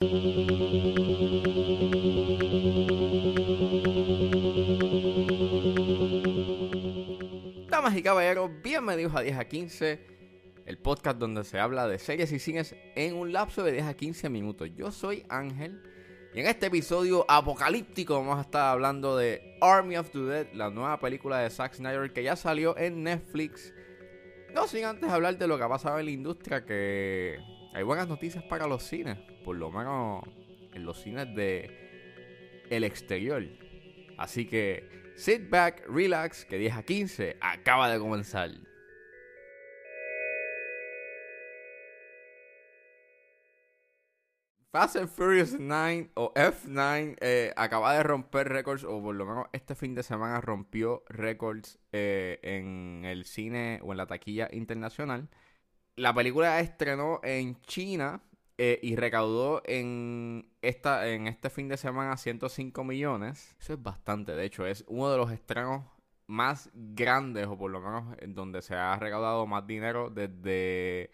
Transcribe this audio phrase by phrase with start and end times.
[0.00, 0.08] Damas
[7.94, 10.00] y caballeros, bienvenidos a 10 a 15,
[10.64, 13.94] el podcast donde se habla de series y cines en un lapso de 10 a
[13.94, 14.70] 15 minutos.
[14.74, 15.82] Yo soy Ángel
[16.32, 20.70] y en este episodio apocalíptico vamos a estar hablando de Army of the Dead, la
[20.70, 23.74] nueva película de Zack Snyder que ya salió en Netflix.
[24.54, 27.38] No sin antes hablar de lo que ha pasado en la industria, que
[27.72, 30.24] hay buenas noticias para los cines, por lo menos
[30.74, 33.44] en los cines de el exterior.
[34.18, 38.50] Así que sit back, relax, que 10 a 15 acaba de comenzar.
[44.72, 49.46] Fast and Furious 9 o F9 eh, acaba de romper récords, o por lo menos
[49.52, 55.28] este fin de semana rompió récords eh, en el cine o en la taquilla internacional.
[56.00, 58.22] La película estrenó en China
[58.56, 63.54] eh, y recaudó en, esta, en este fin de semana 105 millones.
[63.60, 65.84] Eso es bastante, de hecho, es uno de los estrenos
[66.26, 71.10] más grandes, o por lo menos en donde se ha recaudado más dinero desde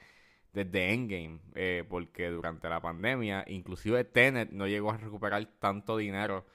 [0.52, 6.46] desde Endgame, eh, porque durante la pandemia, inclusive Tenet no llegó a recuperar tanto dinero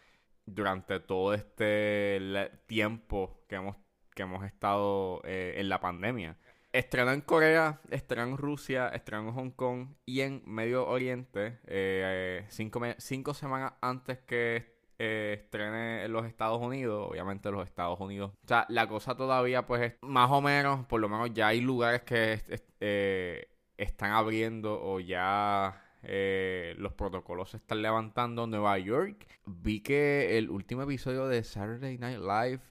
[0.46, 3.76] durante todo este tiempo que hemos,
[4.16, 6.38] que hemos estado eh, en la pandemia.
[6.74, 12.46] Estrenó en Corea, estrenó en Rusia, estrenó en Hong Kong y en Medio Oriente, eh,
[12.50, 18.32] cinco, semanas antes que estrene en los Estados Unidos, obviamente los Estados Unidos.
[18.44, 21.60] O sea, la cosa todavía pues es más o menos, por lo menos ya hay
[21.60, 22.40] lugares que
[23.78, 29.28] están abriendo o ya eh, los protocolos se están levantando Nueva York.
[29.46, 32.62] Vi que el último episodio de Saturday Night Live,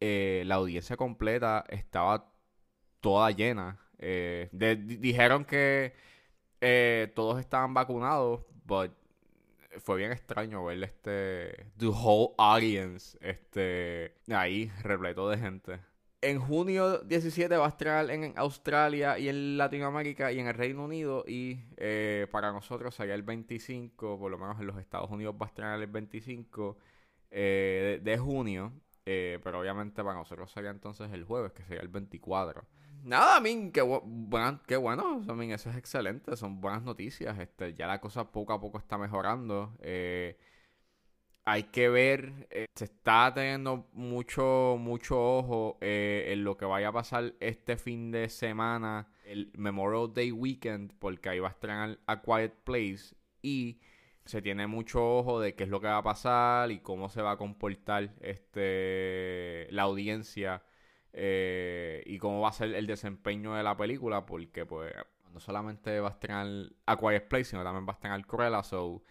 [0.00, 2.32] eh, la audiencia completa estaba
[3.00, 3.78] toda llena.
[3.98, 5.94] Eh, dijeron que
[7.14, 8.92] todos estaban vacunados, but
[9.78, 15.78] fue bien extraño ver este the whole audience este ahí repleto de gente
[16.20, 20.84] en junio 17 va a estrenar en Australia y en Latinoamérica y en el Reino
[20.84, 21.24] Unido.
[21.26, 25.46] Y eh, para nosotros sería el 25, por lo menos en los Estados Unidos va
[25.46, 26.78] a estrenar el 25
[27.30, 28.72] eh, de, junio.
[29.06, 32.64] Eh, pero obviamente para nosotros sería entonces el jueves, que sería el 24.
[33.08, 37.38] Nada, a mí, qué, bueno, qué bueno, mí, eso es excelente, son buenas noticias.
[37.38, 39.74] Este, ya la cosa poco a poco está mejorando.
[39.80, 40.36] Eh,
[41.46, 46.88] hay que ver, eh, se está teniendo mucho, mucho ojo eh, en lo que vaya
[46.88, 51.98] a pasar este fin de semana, el Memorial Day Weekend, porque ahí va a estrenar
[52.06, 53.80] A Quiet Place y
[54.26, 57.22] se tiene mucho ojo de qué es lo que va a pasar y cómo se
[57.22, 60.62] va a comportar este la audiencia
[61.18, 64.94] eh, y cómo va a ser el desempeño de la película, porque pues
[65.32, 66.46] no solamente va a estrenar
[66.86, 69.02] A Quiet Place, sino también va a estrenar Cruella, so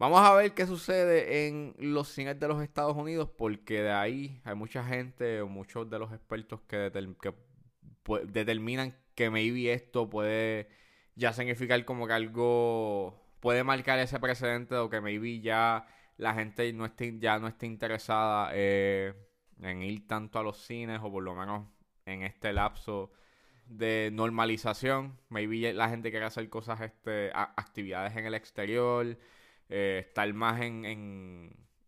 [0.00, 4.40] Vamos a ver qué sucede en los cines de los Estados Unidos, porque de ahí
[4.44, 6.90] hay mucha gente muchos de los expertos que,
[8.24, 10.68] determinan que maybe esto puede
[11.16, 16.72] ya significar como que algo puede marcar ese precedente o que maybe ya la gente
[16.72, 19.12] no esté, ya no esté interesada eh,
[19.62, 21.66] en ir tanto a los cines o por lo menos
[22.06, 23.12] en este lapso
[23.66, 25.18] de normalización.
[25.28, 29.16] Maybe la gente quiere hacer cosas, este, actividades en el exterior
[29.70, 30.84] eh, estar más en,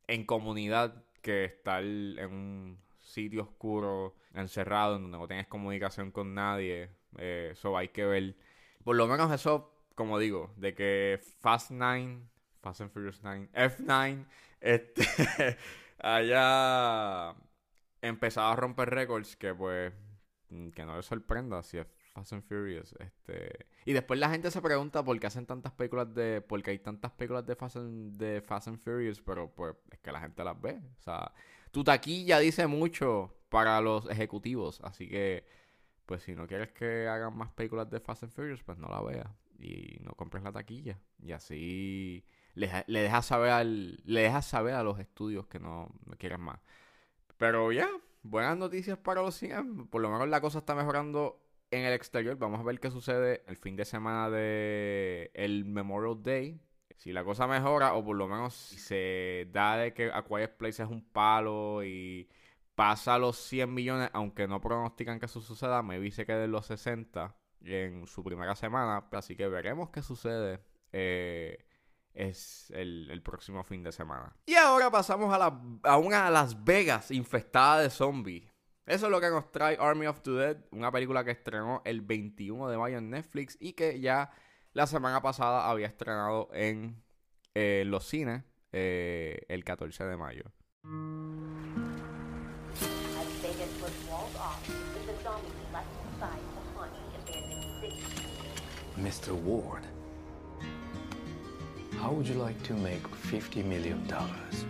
[0.07, 6.91] en, comunidad que estar en un sitio oscuro, encerrado, donde no tienes comunicación con nadie.
[7.19, 8.37] Eh, eso hay que ver.
[8.85, 12.21] Por lo menos eso, como digo, de que Fast 9,
[12.61, 14.27] Fast and Furious 9, F9,
[14.61, 15.57] este,
[15.99, 17.35] haya
[18.03, 19.93] empezado a romper récords que pues
[20.75, 22.95] que no le sorprenda si es Fast and Furious.
[22.99, 23.67] Este...
[23.85, 26.41] Y después la gente se pregunta por qué hacen tantas películas de.
[26.41, 29.99] por qué hay tantas películas de Fast and, de Fast and Furious, pero pues es
[30.01, 30.81] que la gente las ve.
[30.99, 31.33] O sea,
[31.71, 34.81] tu taquilla dice mucho para los ejecutivos.
[34.83, 35.47] Así que,
[36.07, 39.01] pues si no quieres que hagan más películas de Fast and Furious, pues no la
[39.01, 39.31] veas.
[39.59, 40.99] Y no compres la taquilla.
[41.23, 42.25] Y así
[42.55, 46.41] le, le dejas saber al, le dejas saber a los estudios que no, no quieren
[46.41, 46.61] más.
[47.43, 47.91] Pero ya,
[48.23, 49.59] buenas noticias para los cines.
[49.91, 51.43] Por lo menos la cosa está mejorando
[51.73, 52.39] en el exterior.
[52.39, 56.61] Vamos a ver qué sucede el fin de semana de el Memorial Day.
[56.95, 60.85] Si la cosa mejora, o por lo menos se da de que A Quiet Place
[60.85, 62.29] es un palo y
[62.77, 66.67] pasa los 100 millones, aunque no pronostican que eso suceda, me se quede en los
[66.67, 69.09] 60 en su primera semana.
[69.11, 70.61] Así que veremos qué sucede.
[70.93, 71.59] Eh,
[72.15, 74.37] es el, próximo fin de semana.
[74.47, 78.51] Y ahora pasamos a, la, a una Las Vegas infestada de zombies.
[78.87, 82.01] Eso es lo que nos trae Army of the Dead, una película que estrenó el
[82.01, 84.31] 21 de mayo en Netflix y que ya
[84.73, 87.03] la semana pasada había estrenado en
[87.55, 90.45] en los cines eh, el 14 de mayo.
[93.19, 93.69] As Vegas
[102.03, 104.67] how would you like to make 50 million dollars?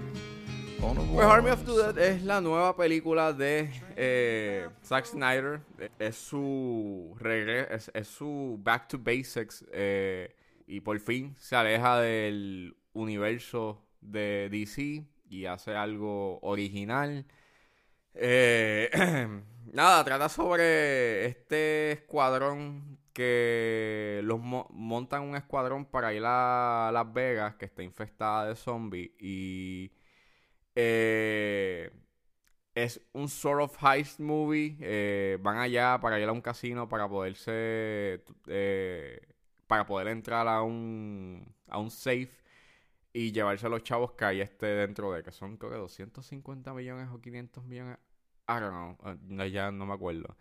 [0.80, 5.60] Pues Army of the Dead es la nueva película de eh, Zack Snyder.
[5.98, 10.34] Es su regre es, es su back to basics eh,
[10.66, 17.24] y por fin se aleja del universo de DC y hace algo original.
[18.14, 18.90] Eh,
[19.72, 27.12] nada, trata sobre este escuadrón que los mo- montan un escuadrón para ir a Las
[27.12, 29.92] Vegas que está infestada de zombies y
[30.76, 31.90] eh,
[32.74, 34.76] es un sort of heist movie.
[34.80, 39.20] eh, van allá para ir a un casino para poderse eh,
[39.66, 42.30] para poder entrar a un a un safe
[43.12, 46.72] y llevarse a los chavos que hay este dentro de que son creo que 250
[46.74, 47.98] millones o 500 millones.
[48.48, 50.36] I don't know, eh, ya no me acuerdo.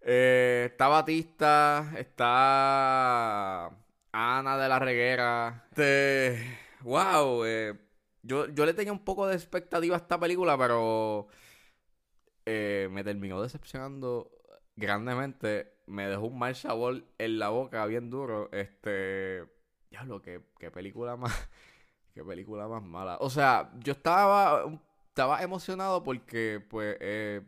[0.00, 3.66] Eh, está Batista, está
[4.12, 5.66] Ana de la Reguera.
[5.70, 7.74] Este, wow, eh,
[8.22, 11.28] yo, yo le tenía un poco de expectativa a esta película, pero
[12.46, 14.30] eh, me terminó decepcionando
[14.76, 15.74] grandemente.
[15.86, 18.50] Me dejó un mal sabor en la boca bien duro.
[18.52, 19.44] Este,
[19.90, 21.48] diablo, qué, qué película más,
[22.14, 23.18] qué película más mala.
[23.20, 24.64] O sea, yo estaba,
[25.08, 27.42] estaba emocionado porque, pues, eh,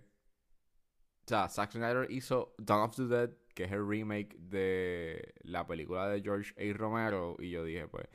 [1.28, 5.66] o sea, Zack Snyder hizo Dawn of the Dead, que es el remake de la
[5.66, 6.74] película de George A.
[6.74, 7.36] Romero.
[7.38, 8.08] Y yo dije, pues,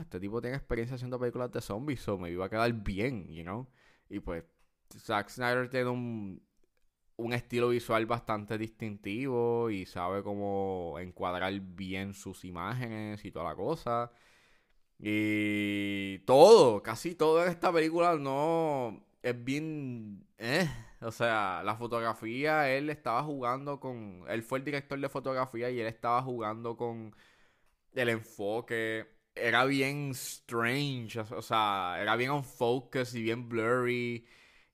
[0.00, 3.44] este tipo tiene experiencia haciendo películas de zombies, so me iba a quedar bien, you
[3.44, 3.68] know.
[4.08, 4.42] Y pues,
[4.98, 6.42] Zack Snyder tiene un,
[7.18, 13.54] un estilo visual bastante distintivo y sabe cómo encuadrar bien sus imágenes y toda la
[13.54, 14.10] cosa.
[14.98, 20.26] Y todo, casi todo en esta película no es bien...
[20.38, 20.68] eh.
[21.02, 24.24] O sea, la fotografía, él estaba jugando con...
[24.28, 27.14] Él fue el director de fotografía y él estaba jugando con
[27.94, 29.06] el enfoque.
[29.34, 34.26] Era bien strange, o sea, era bien on focus y bien blurry.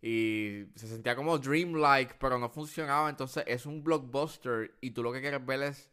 [0.03, 3.09] Y se sentía como dreamlike, pero no funcionaba.
[3.11, 5.91] Entonces es un blockbuster y tú lo que quieres ver es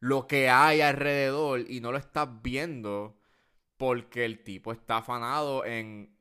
[0.00, 3.18] lo que hay alrededor y no lo estás viendo
[3.76, 6.16] porque el tipo está afanado en,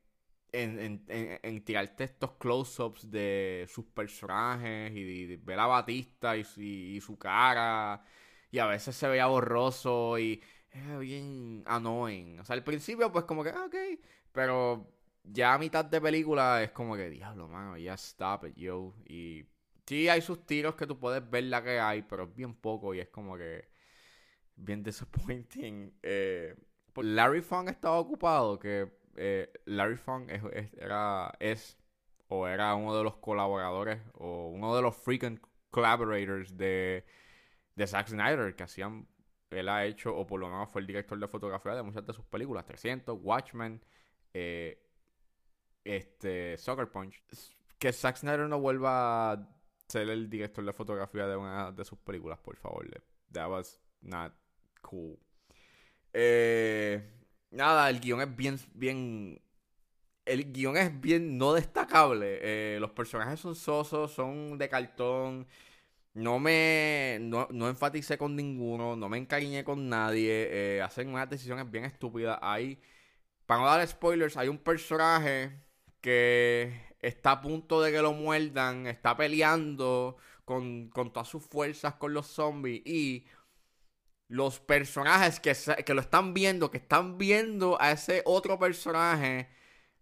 [0.51, 1.05] en, en,
[1.43, 8.03] en- tirarte estos close-ups de sus personajes y ver a Batista y, su- cara.
[8.51, 12.39] Y a veces se veía borroso y era bien annoying.
[12.39, 13.75] O sea, al principio pues como que, ah, ok,
[14.31, 14.87] pero
[15.23, 18.93] ya a mitad de película es como que, diablo, mano, ya stop it, yo.
[19.07, 19.45] Y
[19.85, 22.93] sí hay sus tiros que tú puedes ver la que hay, pero es bien poco
[22.93, 23.69] y es como que
[24.55, 25.93] bien disappointing.
[26.03, 26.55] Eh,
[26.95, 30.41] Larry Fong estaba ocupado, que eh, Larry Fong es,
[30.77, 31.77] era, es
[32.27, 37.05] o era uno de los colaboradores o uno de los frequent collaborators de,
[37.75, 39.07] de Zack Snyder que hacían,
[39.49, 42.13] él ha hecho, o por lo menos fue el director de fotografía de muchas de
[42.13, 43.83] sus películas, 300, Watchmen,
[44.33, 44.81] eh,
[45.83, 47.21] este, Sucker Punch.
[47.77, 49.49] Que Zack Snyder no vuelva a
[49.87, 52.87] ser el director de fotografía de una de sus películas, por favor.
[53.31, 54.33] That was not
[54.81, 55.17] cool.
[56.13, 57.20] Eh,
[57.51, 59.41] nada, el guion es bien, bien.
[60.25, 62.39] El guion es bien no destacable.
[62.41, 65.47] Eh, los personajes son sosos, son de cartón.
[66.13, 67.19] No me.
[67.21, 68.95] No, no enfaticé con ninguno.
[68.95, 70.77] No me encariñé con nadie.
[70.77, 72.39] eh, hacen unas decisiones bien estúpidas.
[72.41, 72.81] Hay.
[73.45, 75.51] Para no dar spoilers, hay un personaje
[76.01, 78.87] que está a punto de que lo muerdan.
[78.87, 82.81] Está peleando con, con todas sus fuerzas con los zombies.
[82.85, 83.25] Y
[84.31, 89.49] los personajes que, se- que lo están viendo, que están viendo a ese otro personaje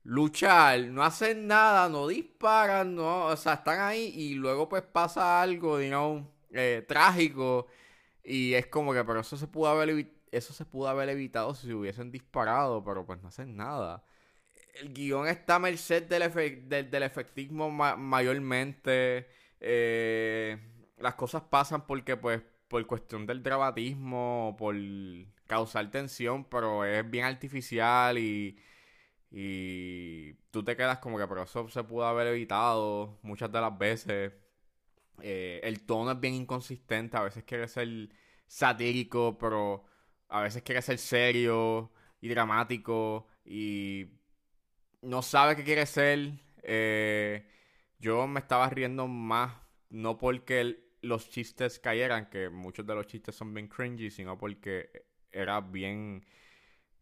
[0.03, 5.41] luchar, no hacen nada, no disparan, no, o sea, están ahí y luego pues pasa
[5.41, 7.67] algo, know, eh, trágico
[8.23, 11.73] y es como que, pero eso se pudo haber eso se pudo haber evitado si
[11.73, 14.03] hubiesen disparado, pero pues no hacen nada.
[14.75, 19.27] El guion está a merced del, del, efectismo ma- mayormente.
[19.59, 20.57] eh,
[20.97, 24.75] las cosas pasan porque, pues, por cuestión del dramatismo, por
[25.47, 28.57] causar tensión, pero es bien artificial y,
[29.31, 33.77] y tú te quedas como que, pero eso se pudo haber evitado muchas de las
[33.77, 34.33] veces.
[35.21, 38.09] Eh, el tono es bien inconsistente, a veces quiere ser
[38.47, 39.85] satírico, pero
[40.29, 44.07] a veces quiere ser serio y dramático y
[45.01, 46.31] no sabe qué quiere ser.
[46.63, 47.45] Eh,
[47.99, 49.53] yo me estaba riendo más,
[49.89, 54.37] no porque el- los chistes cayeran, que muchos de los chistes son bien cringy, sino
[54.37, 56.23] porque era bien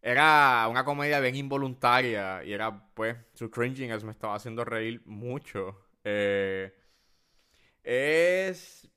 [0.02, 5.76] era una comedia bien involuntaria y era, pues, su cringiness me estaba haciendo reír mucho.
[6.04, 6.72] Eh,
[7.82, 8.88] es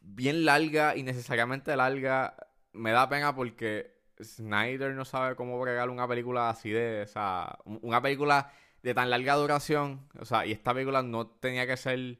[0.00, 2.36] bien larga, innecesariamente larga.
[2.72, 7.58] Me da pena porque Snyder no sabe cómo bregar una película así de, o sea,
[7.64, 8.52] una película
[8.82, 12.18] de tan larga duración, o sea, y esta película no tenía que ser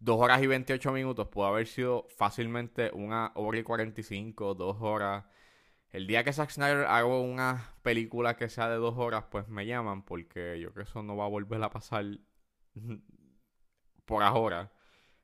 [0.00, 5.24] 2 horas y 28 minutos, pudo haber sido fácilmente una hora y 45, 2 horas.
[5.90, 9.66] El día que Zack Snyder haga una película que sea de 2 horas, pues me
[9.66, 12.04] llaman, porque yo creo que eso no va a volver a pasar
[14.04, 14.72] por ahora.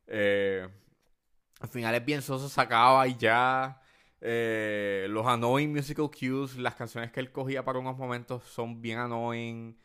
[0.07, 0.67] Eh,
[1.61, 3.81] al final es bien soso, se acaba y ya.
[4.21, 8.99] Eh, los annoying musical cues, las canciones que él cogía para unos momentos son bien
[8.99, 9.79] annoying.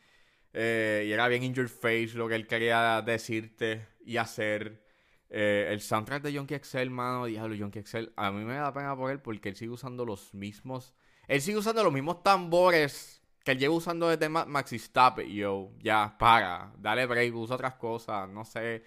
[0.52, 4.82] Eh, y era bien in your face lo que él quería decirte y hacer.
[5.30, 8.96] Eh, el soundtrack de Yonky Excel, mano, diablo, Yonky Excel, a mí me da pena
[8.96, 10.94] por él porque él sigue usando los mismos.
[11.26, 15.70] Él sigue usando los mismos tambores que él lleva usando desde Maxi Stop It, yo.
[15.80, 18.82] Ya, para, dale break, usa otras cosas, no sé.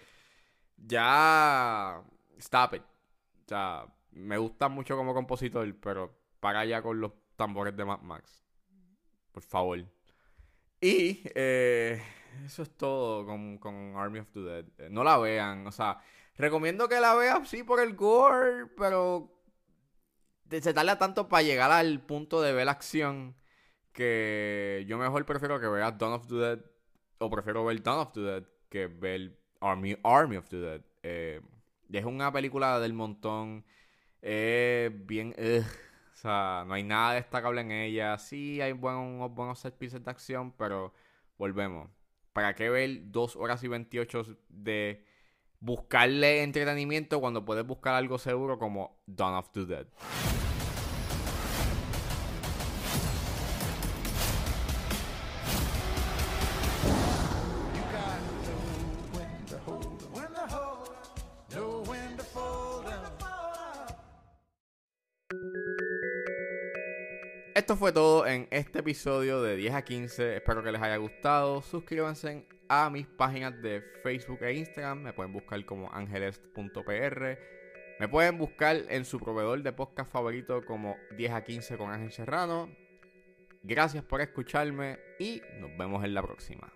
[0.76, 2.02] Ya,
[2.38, 2.82] stop it.
[2.82, 8.00] O sea, me gusta mucho como compositor, pero para ya con los tambores de Mad
[8.00, 8.42] Max.
[9.30, 9.78] Por favor.
[10.80, 12.02] Y eh,
[12.44, 14.64] eso es todo con, con, Army of the Dead.
[14.78, 15.98] Eh, no la vean, o sea,
[16.36, 19.32] recomiendo que la vean, sí, por el gore, pero
[20.50, 23.34] se tarda tanto para llegar al punto de ver la acción
[23.92, 26.60] que yo mejor prefiero que veas Dawn of the Dead
[27.18, 30.82] o prefiero ver Dawn of the Dead que ver Army, Army of the Dead.
[31.02, 31.40] Eh,
[31.92, 33.64] es una película del montón.
[34.22, 35.34] Eh, bien.
[35.38, 38.18] o sea, no hay nada destacable en ella.
[38.18, 40.92] Sí, hay buenos, buenos set de acción, pero
[41.38, 41.90] volvemos.
[42.32, 45.04] ¿Para qué ver 2 horas y 28 de
[45.60, 49.86] buscarle entretenimiento cuando puedes buscar algo seguro como Dawn of the Dead?
[67.54, 70.36] Esto fue todo en este episodio de 10 a 15.
[70.36, 71.60] Espero que les haya gustado.
[71.60, 75.02] Suscríbanse a mis páginas de Facebook e Instagram.
[75.02, 77.38] Me pueden buscar como angeles.pr.
[78.00, 82.12] Me pueden buscar en su proveedor de podcast favorito como 10 a 15 con Ángel
[82.12, 82.70] Serrano.
[83.62, 86.72] Gracias por escucharme y nos vemos en la próxima.